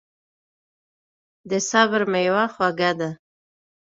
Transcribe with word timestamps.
د 1.49 1.51
صبر 1.69 2.01
میوه 2.13 2.43
خوږه 2.53 2.91
ده. 2.99 3.09